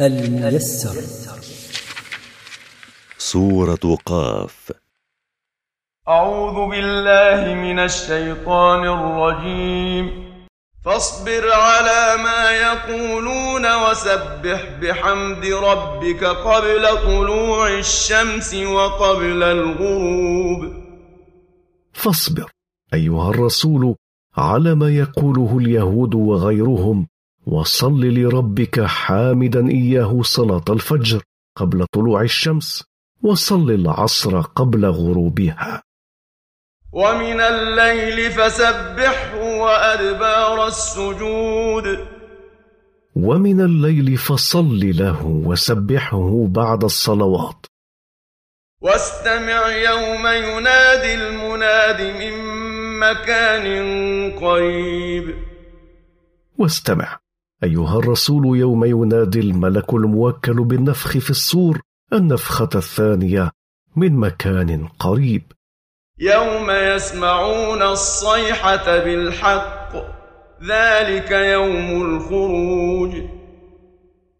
[0.00, 1.02] الميسر.
[3.18, 4.72] سورة قاف.
[6.08, 10.32] أعوذ بالله من الشيطان الرجيم.
[10.84, 20.82] فاصبر على ما يقولون وسبح بحمد ربك قبل طلوع الشمس وقبل الغروب.
[21.92, 22.50] فاصبر
[22.94, 23.96] أيها الرسول
[24.36, 27.08] على ما يقوله اليهود وغيرهم
[27.46, 31.22] وصل لربك حامدا إياه صلاة الفجر
[31.56, 32.84] قبل طلوع الشمس
[33.22, 35.82] وصل العصر قبل غروبها.
[36.92, 42.08] ومن الليل فسبحه وأدبار السجود.
[43.16, 47.66] ومن الليل فصل له وسبحه بعد الصلوات.
[48.80, 52.34] واستمع يوم ينادي المناد من
[52.98, 53.66] مكان
[54.38, 55.34] قريب.
[56.58, 57.21] واستمع.
[57.64, 61.80] أيها الرسول يوم ينادي الملك الموكل بالنفخ في الصور
[62.12, 63.50] النفخة الثانية
[63.96, 65.42] من مكان قريب.
[66.18, 69.92] يوم يسمعون الصيحة بالحق
[70.68, 73.22] ذلك يوم الخروج.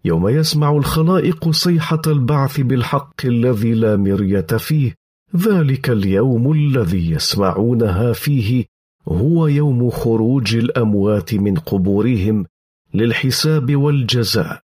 [0.05, 4.95] يوم يسمع الخلائق صيحة البعث بالحق الذي لا مرية فيه
[5.37, 8.65] ذلك اليوم الذي يسمعونها فيه
[9.09, 12.47] هو يوم خروج الأموات من قبورهم
[12.95, 14.61] للحساب والجزاء.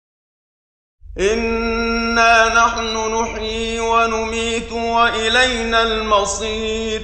[1.18, 7.02] إنا نحن نحيي ونميت وإلينا المصير.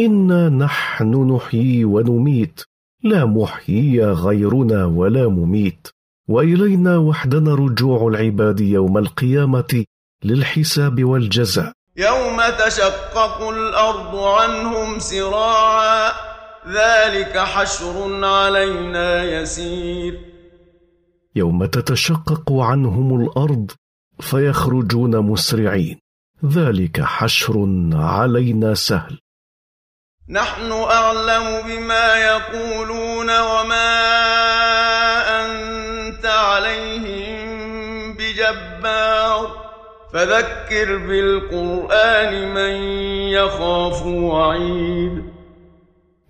[0.00, 2.60] انا نحن نحيي ونميت.
[3.02, 5.88] لا محيي غيرنا ولا مميت.
[6.28, 9.84] والينا وحدنا رجوع العباد يوم القيامه
[10.24, 11.72] للحساب والجزاء.
[11.96, 16.37] يوم تشقق الأرض عنهم سراعا
[16.68, 20.20] ذلك حشر علينا يسير.
[21.36, 23.70] يوم تتشقق عنهم الأرض
[24.20, 26.00] فيخرجون مسرعين.
[26.44, 27.54] ذلك حشر
[27.92, 29.18] علينا سهل.
[30.30, 34.00] نحن أعلم بما يقولون وما
[35.40, 37.38] أنت عليهم
[38.16, 39.68] بجبار.
[40.12, 42.74] فذكر بالقرآن من
[43.30, 45.37] يخاف وعيد.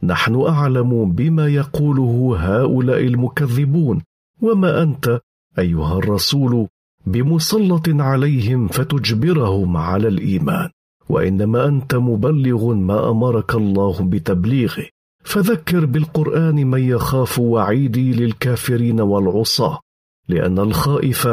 [0.03, 4.03] نحن أعلم بما يقوله هؤلاء المكذبون.
[4.42, 5.20] وما أنت
[5.59, 6.69] أيها الرسول
[7.06, 10.70] بمسلط عليهم فتجبرهم على الإيمان.
[11.08, 14.87] وإنما أنت مبلغ ما أمرك الله بتبليغه.
[15.25, 19.81] فذكر بالقرآن من يخاف وعيدي للكافرين والعصاة.
[20.28, 21.28] لأن الخائف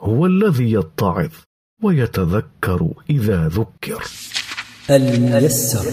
[0.00, 1.30] هو الذي يتعظ
[1.82, 4.02] ويتذكر إذا ذكر.
[4.90, 5.84] الميسر.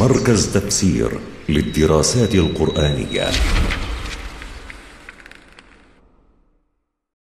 [0.00, 1.10] مركز تفسير
[1.48, 3.30] للدراسات القرآنية.